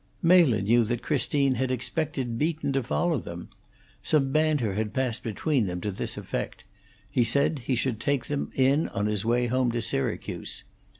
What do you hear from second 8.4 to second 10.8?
in on his way home to Syracuse.